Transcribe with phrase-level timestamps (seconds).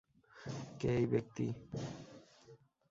[0.79, 1.45] কে এই ব্যক্তি?